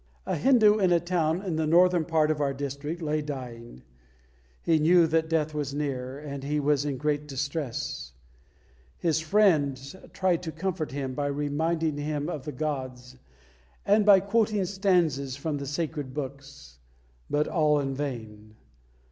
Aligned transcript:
A 0.25 0.35
Hindu 0.35 0.79
in 0.79 0.91
a 0.91 0.99
town 0.99 1.43
in 1.43 1.57
the 1.57 1.67
northern 1.67 2.05
part 2.05 2.31
of 2.31 2.41
our 2.41 2.55
district 2.55 3.03
lay 3.03 3.21
dying. 3.21 3.83
He 4.63 4.79
knew 4.79 5.05
that 5.05 5.29
death 5.29 5.53
was 5.53 5.75
near, 5.75 6.17
and 6.17 6.43
he 6.43 6.59
was 6.59 6.85
in 6.85 6.97
great 6.97 7.27
distress. 7.27 8.11
His 8.97 9.19
friends 9.19 9.95
tried 10.11 10.41
to 10.41 10.51
comfort 10.51 10.91
him 10.91 11.13
by 11.13 11.27
reminding 11.27 11.97
him 11.99 12.29
of 12.29 12.45
the 12.45 12.51
gods, 12.51 13.15
and 13.85 14.03
by 14.03 14.21
quoting 14.21 14.65
stanzas 14.65 15.35
from 15.35 15.57
the 15.59 15.67
sacred 15.67 16.15
books; 16.15 16.79
but 17.29 17.47
all 17.47 17.79
in 17.79 17.93
vain. 17.93 18.55